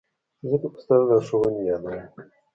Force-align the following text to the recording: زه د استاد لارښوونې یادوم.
زه 0.49 0.55
د 0.61 0.63
استاد 0.75 1.01
لارښوونې 1.09 1.61
یادوم. 1.69 2.01